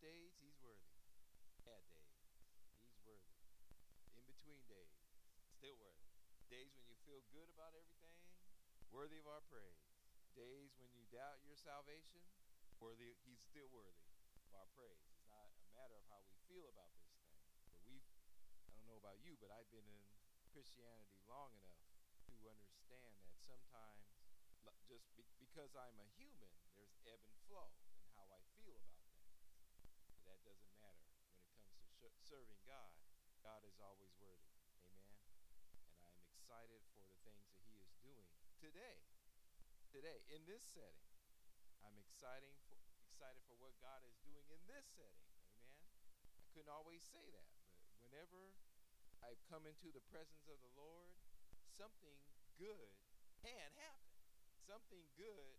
[0.00, 0.96] days, he's worthy.
[1.60, 2.08] Bad days,
[2.80, 3.36] he's worthy.
[4.16, 4.96] In between days,
[5.52, 6.08] still worthy.
[6.48, 8.16] Days when you feel good about everything,
[8.88, 9.84] worthy of our praise.
[10.32, 12.24] Days when you doubt your salvation,
[12.80, 14.08] worthy he's still worthy
[14.40, 15.04] of our praise.
[15.12, 17.28] It's not a matter of how we feel about this thing.
[17.68, 18.08] But we've
[18.64, 20.00] I don't know about you, but I've been in
[20.48, 21.84] Christianity long enough
[22.32, 24.08] to understand that sometimes
[24.88, 27.70] just be, because I'm a human, there's ebb and flow
[28.02, 28.99] in how I feel about
[30.30, 32.94] that doesn't matter when it comes to sh- serving God.
[33.42, 34.54] God is always worthy.
[34.62, 34.94] Amen.
[35.98, 38.30] And I'm excited for the things that He is doing
[38.62, 39.02] today.
[39.90, 41.10] Today, in this setting.
[41.82, 42.78] I'm exciting for,
[43.10, 45.26] excited for what God is doing in this setting.
[45.42, 45.66] Amen.
[46.38, 47.50] I couldn't always say that,
[47.82, 48.54] but whenever
[49.24, 51.16] I come into the presence of the Lord,
[51.74, 52.14] something
[52.60, 52.92] good
[53.40, 54.10] can happen
[54.70, 55.56] something good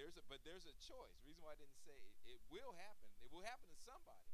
[0.00, 1.12] there's a but there's a choice.
[1.20, 3.08] The reason why I didn't say it, it, will happen.
[3.20, 4.32] It will happen to somebody.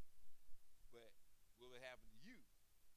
[0.95, 1.11] But
[1.59, 2.39] will it happen to you?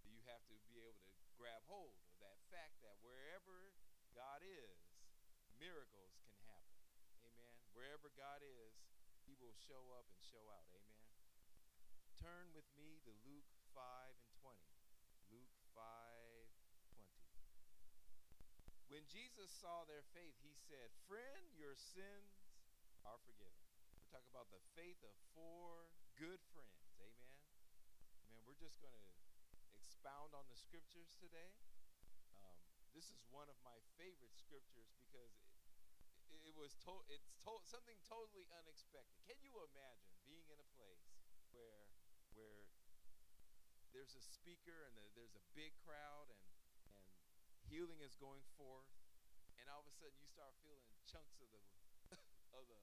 [0.07, 3.75] You have to be able to grab hold of that fact that wherever
[4.15, 4.79] God is,
[5.59, 6.79] miracles can happen.
[7.27, 7.55] Amen.
[7.75, 8.77] Wherever God is,
[9.25, 10.69] he will show up and show out.
[10.77, 11.11] Amen.
[12.21, 13.81] Turn with me to Luke 5
[14.13, 14.61] and 20.
[15.33, 15.81] Luke 5
[16.93, 17.09] 20.
[18.93, 22.47] When Jesus saw their faith, he said, Friend, your sins
[23.03, 23.59] are forgiven.
[23.99, 26.79] We're talking about the faith of four good friends.
[26.95, 27.19] Amen.
[28.23, 28.43] Amen.
[28.47, 29.07] We're just going to
[29.75, 31.51] expound on the scriptures today.
[32.39, 32.59] Um,
[32.95, 35.35] this is one of my favorite scriptures because
[36.31, 39.19] it, it was to, it's to, something totally unexpected.
[39.27, 41.11] Can you imagine being in a place
[41.51, 41.91] where
[42.39, 42.71] where
[43.91, 46.47] there's a speaker and the, there's a big crowd and
[46.95, 47.07] and
[47.67, 48.91] healing is going forth,
[49.71, 51.63] all of a sudden you start feeling chunks of the
[52.59, 52.79] of the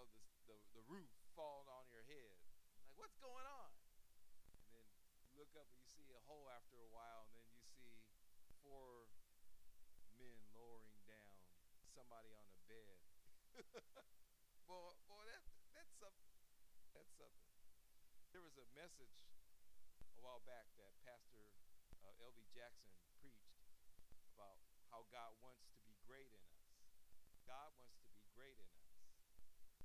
[0.00, 2.32] of the, the, the roof falling on your head.
[2.80, 3.70] Like, what's going on?
[4.56, 4.88] And then
[5.20, 7.96] you look up and you see a hole after a while, and then you see
[8.64, 9.12] four
[10.16, 11.36] men lowering down
[11.92, 12.96] somebody on a bed.
[14.68, 15.44] boy, boy, that
[15.76, 16.32] that's something.
[16.96, 17.52] That's something.
[18.32, 19.16] There was a message
[20.16, 21.52] a while back that Pastor
[22.00, 22.40] uh, L.V.
[22.56, 23.65] Jackson preached
[24.36, 24.60] about
[24.92, 26.68] how God wants to be great in us.
[27.48, 28.92] God wants to be great in us.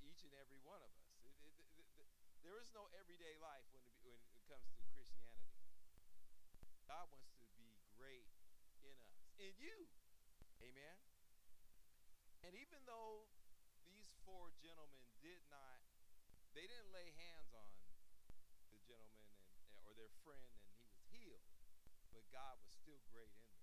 [0.04, 1.16] Each and every one of us.
[1.24, 2.08] It, it, it,
[2.44, 5.56] there is no everyday life when when it comes to Christianity.
[6.84, 8.28] God wants to be great
[8.84, 9.88] in us, in you.
[10.60, 10.98] Amen.
[12.42, 13.30] And even though
[13.88, 15.80] these four gentlemen did not,
[16.52, 17.66] they didn't lay hands on
[18.68, 19.24] the gentleman
[19.72, 21.48] and or their friend, and he was healed,
[22.12, 23.62] but God was still great in them.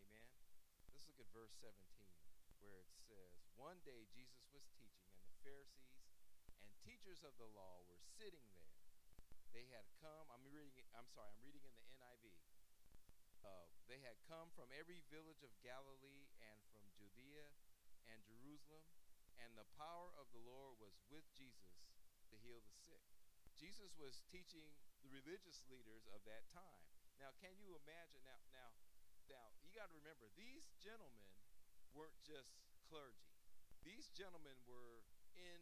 [0.00, 0.28] Amen.
[0.92, 1.80] Let's look at verse 17
[2.60, 6.04] where it says, One day Jesus was teaching, and the Pharisees
[6.60, 8.76] and teachers of the law were sitting there.
[9.56, 12.24] They had come, I'm reading, I'm sorry, I'm reading in the NIV.
[13.40, 17.48] Uh, they had come from every village of Galilee and from Judea
[18.12, 18.84] and Jerusalem,
[19.40, 21.80] and the power of the Lord was with Jesus
[22.28, 23.02] to heal the sick.
[23.56, 24.68] Jesus was teaching
[25.02, 26.84] the religious leaders of that time.
[27.18, 28.20] Now, can you imagine?
[28.24, 28.70] Now, now,
[29.30, 31.30] now, you got to remember, these gentlemen
[31.94, 32.58] weren't just
[32.90, 33.30] clergy.
[33.86, 35.06] These gentlemen were
[35.38, 35.58] in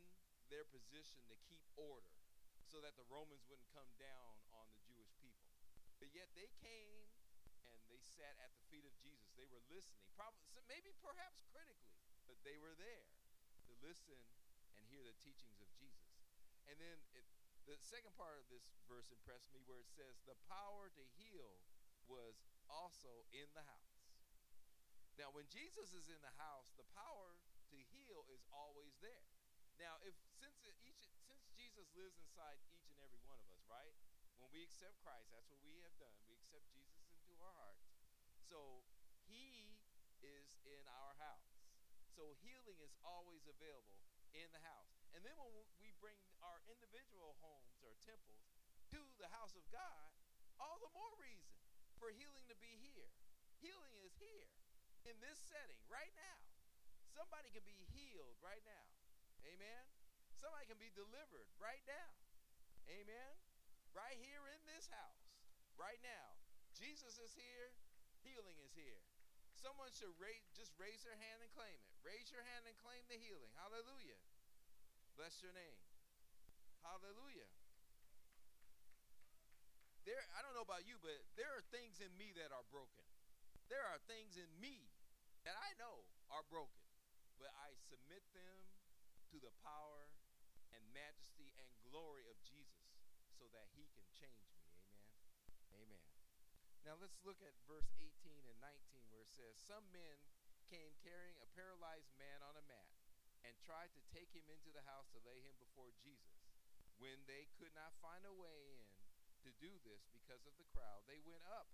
[0.48, 2.16] their position to keep order
[2.64, 5.48] so that the Romans wouldn't come down on the Jewish people.
[6.00, 7.08] But yet they came
[7.64, 9.32] and they sat at the feet of Jesus.
[9.36, 11.96] They were listening, probably maybe perhaps critically,
[12.28, 13.08] but they were there
[13.68, 14.20] to listen
[14.76, 16.12] and hear the teachings of Jesus.
[16.68, 17.24] And then it,
[17.64, 21.60] the second part of this verse impressed me where it says the power to heal
[22.08, 23.98] was also in the house.
[25.16, 27.38] Now, when Jesus is in the house, the power
[27.74, 29.28] to heal is always there.
[29.78, 33.94] Now, if since each since Jesus lives inside each and every one of us, right?
[34.38, 36.14] When we accept Christ, that's what we have done.
[36.24, 37.86] We accept Jesus into our hearts.
[38.46, 38.86] So
[39.26, 39.78] he
[40.22, 41.52] is in our house.
[42.14, 43.98] So healing is always available
[44.34, 44.90] in the house.
[45.14, 45.50] And then when
[45.82, 48.46] we bring our individual homes or temples
[48.94, 50.10] to the house of God,
[50.58, 51.58] all the more reason
[51.98, 53.10] for healing to be here.
[53.58, 54.54] Healing is here
[55.04, 56.38] in this setting right now.
[57.10, 58.86] Somebody can be healed right now.
[59.42, 59.84] Amen.
[60.38, 62.10] Somebody can be delivered right now.
[62.86, 63.32] Amen.
[63.90, 65.26] Right here in this house.
[65.74, 66.38] Right now.
[66.78, 67.74] Jesus is here.
[68.22, 69.02] Healing is here.
[69.58, 71.90] Someone should raise, just raise their hand and claim it.
[72.06, 73.50] Raise your hand and claim the healing.
[73.58, 74.22] Hallelujah.
[75.18, 75.78] Bless your name.
[76.86, 77.57] Hallelujah
[80.38, 83.02] I don't know about you, but there are things in me that are broken.
[83.66, 84.86] There are things in me
[85.42, 86.86] that I know are broken,
[87.42, 88.62] but I submit them
[89.34, 90.06] to the power
[90.70, 92.86] and majesty and glory of Jesus
[93.34, 94.62] so that he can change me.
[95.26, 95.50] Amen.
[95.74, 96.06] Amen.
[96.86, 98.06] Now let's look at verse 18
[98.46, 100.22] and 19 where it says, Some men
[100.70, 102.94] came carrying a paralyzed man on a mat
[103.42, 106.46] and tried to take him into the house to lay him before Jesus.
[107.02, 108.97] When they could not find a way in
[109.58, 111.70] do this because of the crowd, they went up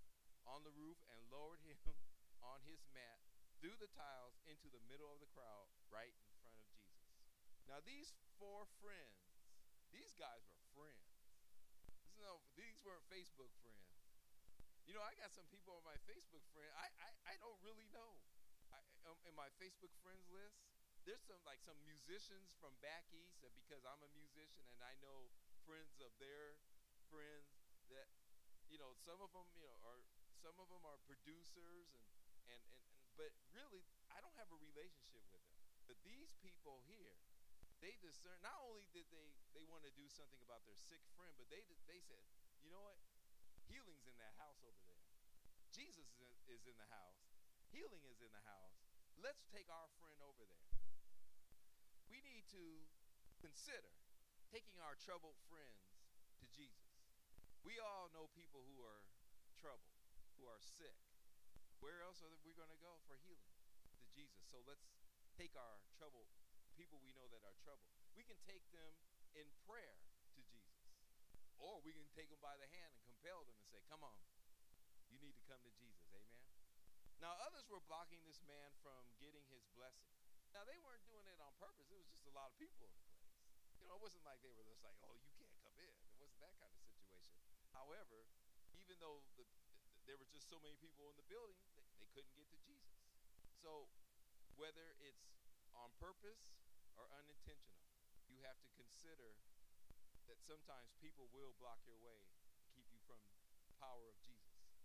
[0.49, 1.81] on the roof and lowered him
[2.53, 3.21] on his mat
[3.61, 7.01] through the tiles into the middle of the crowd right in front of Jesus.
[7.65, 9.41] Now, these four friends,
[9.89, 11.09] these guys were friends.
[12.21, 13.89] No, these weren't Facebook friends.
[14.85, 16.69] You know, I got some people on my Facebook friend.
[16.77, 18.21] I, I, I don't really know.
[18.69, 20.61] I, um, in my Facebook friends list,
[21.09, 25.29] there's some like some musicians from back east because I'm a musician and I know
[25.65, 26.61] friends of their
[28.75, 30.03] you know some of them you know are
[30.43, 32.03] some of them are producers and
[32.51, 32.83] and and, and
[33.15, 35.55] but really I don't have a relationship with them.
[35.87, 37.15] But these people here,
[37.79, 38.35] they discern.
[38.43, 41.63] Not only did they they want to do something about their sick friend, but they
[41.87, 42.19] they said,
[42.67, 42.99] you know what,
[43.71, 45.07] healing's in that house over there.
[45.71, 46.11] Jesus
[46.51, 47.31] is in the house.
[47.71, 48.79] Healing is in the house.
[49.23, 50.71] Let's take our friend over there.
[52.11, 52.65] We need to
[53.39, 53.91] consider
[54.51, 55.99] taking our troubled friends
[56.43, 56.95] to Jesus.
[57.67, 59.03] We all know people who are
[59.59, 59.99] troubled,
[60.39, 60.95] who are sick.
[61.83, 63.51] Where else are we going to go for healing?
[63.99, 64.47] To Jesus.
[64.49, 64.87] So let's
[65.35, 66.31] take our troubled
[66.79, 67.91] people we know that are troubled.
[68.15, 68.95] We can take them
[69.35, 69.99] in prayer
[70.39, 70.79] to Jesus.
[71.59, 74.19] Or we can take them by the hand and compel them and say, Come on,
[75.11, 76.07] you need to come to Jesus.
[76.15, 76.39] Amen.
[77.23, 80.11] Now, others were blocking this man from getting his blessing.
[80.51, 82.95] Now, they weren't doing it on purpose, it was just a lot of people in
[82.95, 83.35] the place.
[83.83, 85.95] You know, it wasn't like they were just like, Oh, you can't come in.
[86.11, 87.35] It wasn't that kind of situation.
[87.75, 88.25] However,
[88.79, 92.09] even though the, the, there were just so many people in the building, they, they
[92.15, 92.97] couldn't get to Jesus.
[93.59, 93.91] So,
[94.55, 95.35] whether it's
[95.75, 96.55] on purpose
[96.95, 97.91] or unintentional,
[98.31, 99.35] you have to consider
[100.31, 102.31] that sometimes people will block your way
[102.75, 103.23] keep you from
[103.71, 104.83] the power of Jesus.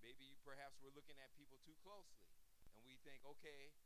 [0.00, 2.24] Maybe you perhaps we're looking at people too closely
[2.72, 3.76] and we think, okay,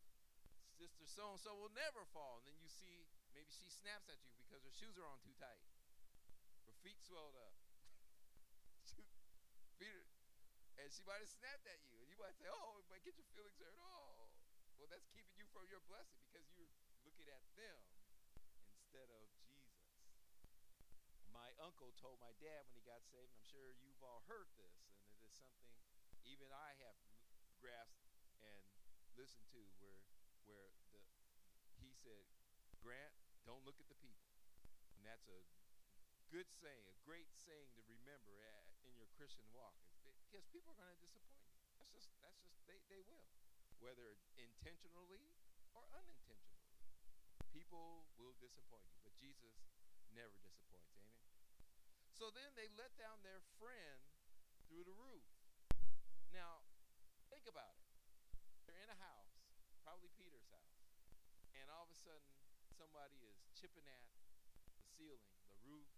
[0.78, 2.38] sister so and so will never fall.
[2.38, 5.34] And then you see maybe she snaps at you because her shoes are on too
[5.42, 5.62] tight.
[6.70, 7.54] Her feet swelled up.
[9.80, 10.06] Peter,
[10.78, 11.98] and she might have snapped at you.
[12.00, 13.76] And you might say, oh, it might get your feelings hurt.
[13.82, 14.30] Oh,
[14.78, 16.70] well, that's keeping you from your blessing because you're
[17.02, 17.82] looking at them
[18.78, 19.74] instead of Jesus.
[21.34, 24.48] My uncle told my dad when he got saved, and I'm sure you've all heard
[24.56, 25.68] this, and it is something
[26.28, 26.98] even I have
[27.56, 28.04] grasped
[28.44, 28.64] and
[29.16, 30.04] listened to where
[30.44, 31.00] where the
[31.80, 32.24] he said,
[32.82, 33.12] Grant,
[33.46, 34.28] don't look at the people.
[34.96, 35.40] And that's a
[36.28, 38.36] good saying, a great saying to remember
[38.84, 39.76] in your Christian walk.
[40.28, 41.64] Because people are going to disappoint you.
[41.80, 43.24] That's just that's just they, they will.
[43.80, 45.32] Whether intentionally
[45.72, 46.76] or unintentionally.
[47.48, 49.56] People will disappoint you, but Jesus
[50.12, 50.92] never disappoints.
[51.00, 51.24] Amen.
[52.12, 54.04] So then they let down their friend
[54.68, 55.24] through the roof.
[56.28, 56.60] Now,
[57.32, 57.88] think about it.
[58.68, 59.48] They're in a house,
[59.80, 60.84] probably Peter's house,
[61.56, 62.28] and all of a sudden
[62.68, 64.04] somebody is chipping at
[64.76, 65.88] the ceiling, the roof.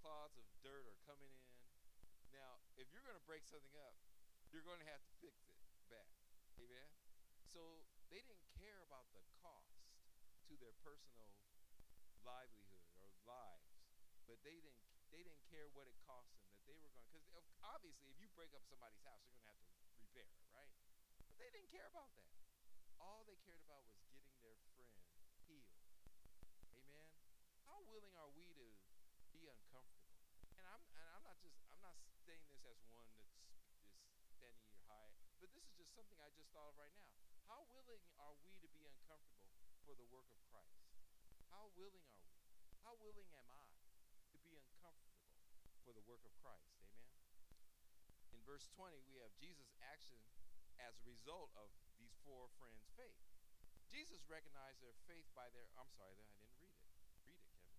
[0.00, 1.52] Clods of dirt are coming in.
[2.32, 3.94] Now, if you're going to break something up,
[4.48, 5.36] you're going to have to fix
[5.76, 6.08] it back.
[6.56, 6.88] Amen.
[7.44, 9.84] So they didn't care about the cost
[10.48, 11.30] to their personal
[12.24, 13.70] livelihood or lives,
[14.24, 17.50] but they didn't they didn't care what it cost them that they were going because
[17.66, 20.70] obviously if you break up somebody's house you're going to have to repair it right
[21.26, 22.30] but they didn't care about that
[23.02, 24.94] all they cared about was getting their friend
[25.50, 25.74] healed
[26.78, 27.10] amen
[27.66, 28.70] how willing are we to
[29.34, 30.14] be uncomfortable
[30.54, 33.60] and i'm and i'm not just i'm not saying this as one that's just
[34.36, 37.10] standing here high but this is just something i just thought of right now
[37.44, 39.52] how willing are we to be uncomfortable
[39.84, 40.88] for the work of christ
[41.52, 42.40] how willing are we
[42.86, 43.68] how willing am i
[44.30, 45.20] to be uncomfortable
[45.82, 46.70] for the work of Christ.
[47.02, 47.34] Amen.
[48.30, 50.22] In verse 20, we have Jesus' action
[50.78, 51.66] as a result of
[51.98, 53.18] these four friends' faith.
[53.90, 55.66] Jesus recognized their faith by their.
[55.74, 56.86] I'm sorry, I didn't read it.
[57.26, 57.74] Read it, Kevin.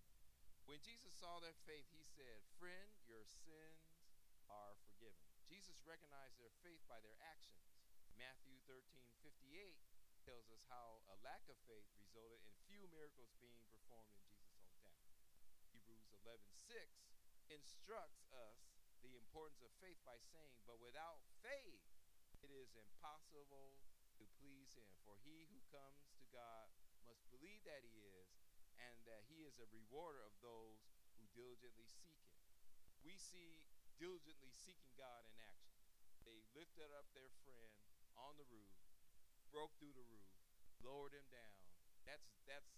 [0.52, 4.02] When Jesus saw their faith, he said, Friend, your sins
[4.50, 5.22] are forgiven.
[5.46, 7.70] Jesus recognized their faith by their actions.
[8.18, 8.82] Matthew 13
[9.22, 9.78] 58
[10.26, 14.66] tells us how a lack of faith resulted in few miracles being performed in Jesus'
[14.74, 15.22] hometown.
[15.70, 16.74] Hebrews 11 6
[17.54, 18.74] instructs us
[19.06, 21.86] the importance of faith by saying, But without faith,
[22.42, 23.78] it is impossible
[24.18, 24.90] to please Him.
[25.06, 26.70] For he who comes to God
[27.06, 28.41] must believe that He is,
[29.42, 30.86] He is a rewarder of those
[31.18, 32.38] who diligently seek Him.
[33.02, 33.66] We see
[33.98, 35.82] diligently seeking God in action.
[36.22, 37.74] They lifted up their friend
[38.14, 38.70] on the roof,
[39.50, 40.30] broke through the roof,
[40.82, 41.58] lowered him down.
[42.06, 42.70] That's that's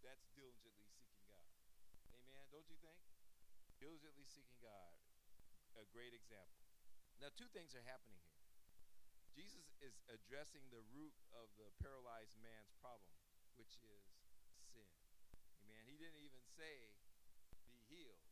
[0.00, 1.52] that's diligently seeking God.
[2.12, 2.48] Amen.
[2.48, 2.96] Don't you think?
[3.76, 4.96] Diligently seeking God,
[5.76, 6.64] a great example.
[7.20, 8.40] Now, two things are happening here.
[9.36, 13.12] Jesus is addressing the root of the paralyzed man's problem,
[13.60, 14.04] which is
[14.72, 14.88] sin.
[15.64, 15.84] Amen.
[15.88, 16.96] He didn't even say,
[17.68, 18.22] be healed.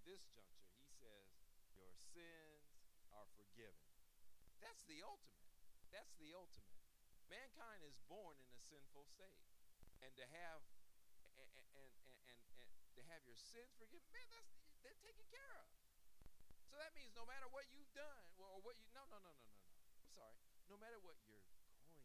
[0.00, 1.28] At, this juncture, he says,
[1.76, 2.72] your sins
[3.12, 3.84] are forgiven.
[4.64, 5.44] That's the ultimate.
[5.92, 6.72] That's the ultimate.
[7.28, 9.44] Mankind is born in a sinful state.
[10.00, 10.64] And to have
[11.36, 11.92] and, and,
[12.32, 14.48] and, and, to have your sins forgiven, man, that's
[14.80, 15.68] they're taken care of.
[16.72, 19.44] So that means no matter what you've done, or what you no no no no
[19.44, 19.76] no no.
[20.00, 20.40] I'm sorry.
[20.72, 22.00] No matter what you're going to do,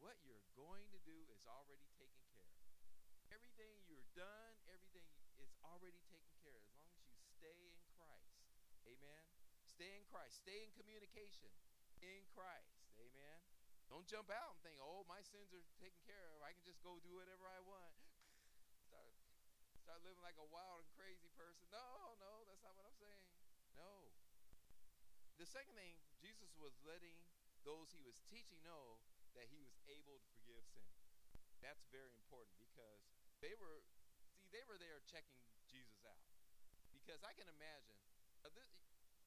[0.00, 2.64] what you're going to do is already taken care of.
[3.28, 5.04] Everything you're done, everything
[5.36, 8.40] is already taken care of as long as you stay in Christ.
[9.00, 9.24] Amen.
[9.64, 10.44] Stay in Christ.
[10.44, 11.48] Stay in communication
[12.04, 12.84] in Christ.
[13.00, 13.40] Amen.
[13.88, 16.44] Don't jump out and think, oh, my sins are taken care of.
[16.44, 17.96] I can just go do whatever I want.
[18.86, 19.08] start,
[19.80, 21.64] start living like a wild and crazy person.
[21.72, 23.24] No, no, that's not what I'm saying.
[23.72, 24.12] No.
[25.40, 27.16] The second thing, Jesus was letting
[27.64, 29.00] those he was teaching know
[29.32, 30.84] that he was able to forgive sin.
[31.64, 33.08] That's very important because
[33.40, 33.80] they were,
[34.28, 36.28] see, they were there checking Jesus out.
[36.92, 38.00] Because I can imagine,
[38.44, 38.70] uh, this,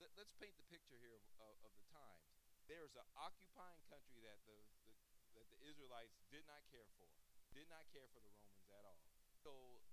[0.01, 2.33] let, us paint the picture here of, of, of the times
[2.71, 4.93] there's an occupying country that the, the,
[5.35, 7.05] that the Israelites did not care for,
[7.51, 9.03] did not care for the Romans at all.
[9.35, 9.83] So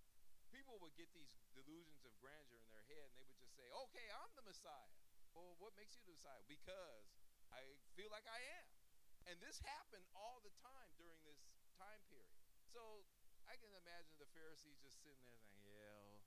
[0.55, 3.67] people would get these delusions of grandeur in their head, and they would just say,
[3.91, 4.95] "Okay, I'm the Messiah."
[5.35, 6.43] Well, what makes you the Messiah?
[6.47, 7.07] Because
[7.51, 7.63] I
[7.99, 8.69] feel like I am,
[9.31, 11.43] and this happened all the time during this
[11.79, 12.39] time period.
[12.71, 13.03] So
[13.51, 16.20] I can imagine the Pharisees just sitting there saying, "Yeah."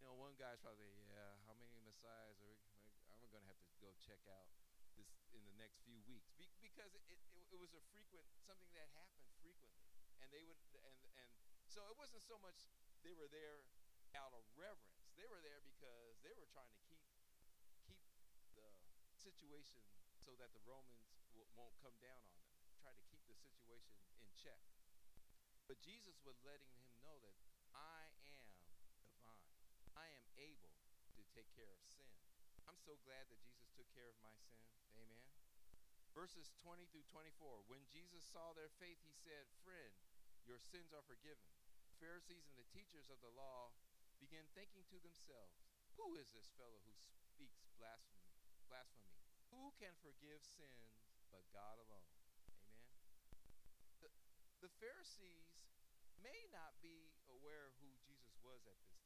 [0.00, 2.56] You know, one guy's probably, yeah, how many messiahs are we,
[3.20, 4.48] I'm going to have to go check out
[4.96, 6.32] this in the next few weeks.
[6.40, 7.20] Be- because it, it,
[7.52, 9.84] it, was a frequent something that happened frequently.
[10.24, 11.28] And they would and and
[11.68, 12.72] so it wasn't so much
[13.04, 13.68] they were there
[14.16, 15.12] out of reverence.
[15.20, 17.04] They were there because they were trying to keep
[17.84, 18.00] keep
[18.56, 18.72] the
[19.12, 19.84] situation
[20.16, 22.56] so that the romans w- won't come down on them.
[22.80, 24.64] Try to keep the situation in check.
[25.68, 27.36] But jesus was letting him know that
[27.76, 28.59] i am
[30.00, 30.72] i am able
[31.12, 32.08] to take care of sin
[32.70, 34.62] I'm so glad that Jesus took care of my sin.
[34.94, 35.26] Amen.
[36.14, 37.66] Verses 20 through 24.
[37.66, 39.90] When Jesus saw their faith, he said, Friend,
[40.46, 41.50] your sins are forgiven.
[41.82, 43.74] The Pharisees and the teachers of the law
[44.22, 45.58] began thinking to themselves,
[45.98, 46.94] Who is this fellow who
[47.26, 48.30] speaks blasphemy?
[48.70, 49.10] blasphemy?
[49.50, 51.02] Who can forgive sins
[51.34, 52.14] but God alone?
[52.54, 52.86] Amen.
[53.98, 54.10] The,
[54.62, 55.58] the Pharisees
[56.22, 58.99] may not be aware who Jesus was at this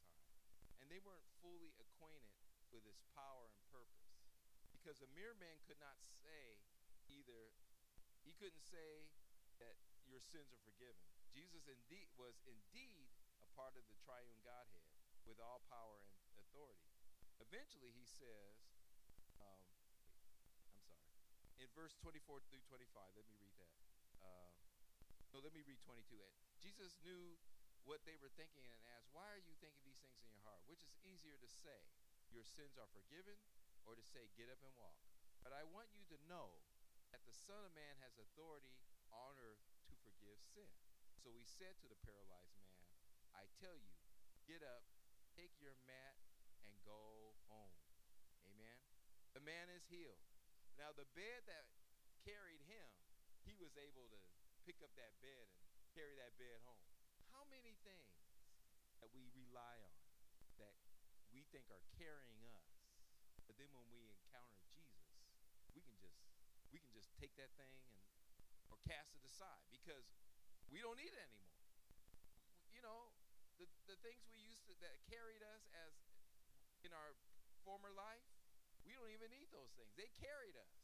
[0.84, 4.20] and they weren't fully acquainted with his power and purpose.
[4.68, 6.60] Because a mere man could not say
[7.08, 7.56] either,
[8.20, 9.08] he couldn't say
[9.64, 11.00] that your sins are forgiven.
[11.32, 13.08] Jesus indeed was indeed
[13.40, 14.84] a part of the triune Godhead
[15.24, 16.84] with all power and authority.
[17.40, 18.60] Eventually, he says,
[19.40, 21.00] um, I'm sorry,
[21.64, 23.80] in verse 24 through 25, let me read that.
[24.20, 24.52] Uh,
[25.32, 26.20] no, let me read 22.
[26.20, 27.40] And Jesus knew
[27.84, 30.64] what they were thinking and asked, Why are you thinking these things in your heart?
[30.68, 31.84] Which is easier to say,
[32.32, 33.36] your sins are forgiven,
[33.84, 34.96] or to say, get up and walk.
[35.44, 36.56] But I want you to know
[37.12, 38.74] that the Son of Man has authority
[39.12, 39.62] on earth
[39.92, 40.72] to forgive sin.
[41.20, 42.80] So he said to the paralyzed man,
[43.36, 43.94] I tell you,
[44.48, 44.82] get up,
[45.36, 46.16] take your mat,
[46.64, 47.76] and go home.
[48.48, 48.80] Amen.
[49.36, 50.24] The man is healed.
[50.80, 51.70] Now, the bed that
[52.24, 52.88] carried him,
[53.44, 54.18] he was able to
[54.64, 56.93] pick up that bed and carry that bed home.
[57.44, 58.24] How many things
[59.04, 60.00] that we rely on
[60.56, 60.72] that
[61.28, 62.72] we think are carrying us.
[63.44, 65.12] But then when we encounter Jesus,
[65.76, 66.24] we can just
[66.72, 68.00] we can just take that thing and
[68.72, 70.08] or cast it aside because
[70.72, 71.60] we don't need it anymore.
[72.72, 73.12] You know,
[73.60, 75.92] the the things we used to that carried us as
[76.80, 77.12] in our
[77.60, 78.24] former life,
[78.88, 79.92] we don't even need those things.
[80.00, 80.80] They carried us.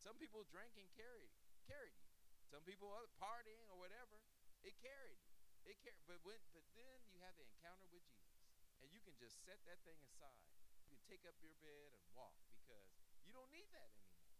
[0.00, 1.36] Some people drank and carried
[1.68, 2.08] carried you.
[2.48, 4.24] Some people other partying or whatever,
[4.64, 5.37] it carried you.
[5.68, 5.76] It
[6.08, 8.48] but when but then you have the encounter with Jesus
[8.80, 10.48] and you can just set that thing aside.
[10.80, 12.88] You can take up your bed and walk because
[13.20, 14.32] you don't need that anymore.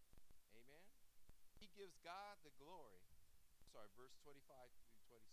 [0.57, 0.89] Amen.
[1.61, 3.05] He gives God the glory.
[3.69, 4.41] Sorry, verse 25
[4.81, 5.29] through 26.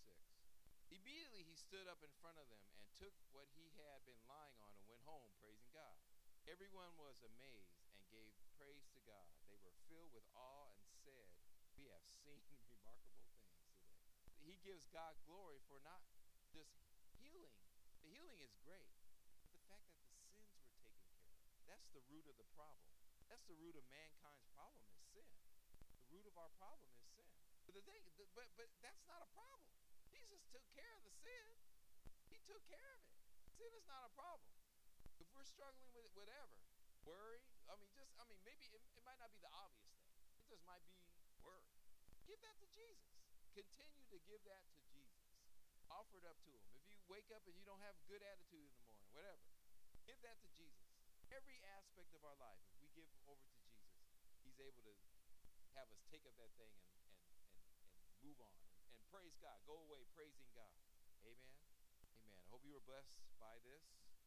[0.92, 4.60] Immediately he stood up in front of them and took what he had been lying
[4.60, 5.96] on and went home praising God.
[6.44, 9.32] Everyone was amazed and gave praise to God.
[9.48, 11.32] They were filled with awe and said,
[11.74, 13.80] We have seen remarkable things today.
[14.44, 16.02] He gives God glory for not
[16.50, 16.74] just
[17.22, 17.54] healing
[18.02, 18.90] the healing is great,
[19.38, 22.46] but the fact that the sins were taken care of, that's the root of the
[22.58, 22.90] problem.
[23.30, 25.30] That's the root of mankind's problem is sin.
[26.02, 27.30] The root of our problem is sin.
[27.66, 28.02] But the thing,
[28.34, 29.70] but but that's not a problem.
[30.10, 31.46] Jesus took care of the sin.
[32.30, 33.14] He took care of it.
[33.58, 34.50] Sin is not a problem.
[35.18, 36.54] If we're struggling with whatever,
[37.02, 40.10] worry, I mean, just, I mean, maybe it, it might not be the obvious thing.
[40.42, 41.02] It just might be
[41.42, 41.70] worry.
[42.26, 43.10] Give that to Jesus.
[43.56, 45.24] Continue to give that to Jesus.
[45.88, 46.60] Offer it up to Him.
[46.76, 49.40] If you wake up and you don't have a good attitude in the morning, whatever,
[50.04, 50.92] give that to Jesus.
[51.32, 53.96] Every aspect of our life, if we give over to Jesus,
[54.44, 54.92] He's able to
[55.72, 57.32] have us take up that thing and and
[57.80, 59.56] and, and move on and, and praise God.
[59.64, 60.76] Go away praising God.
[61.24, 61.56] Amen.
[62.12, 62.36] Amen.
[62.44, 63.80] I hope you were blessed by this.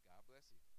[0.10, 0.79] God bless you.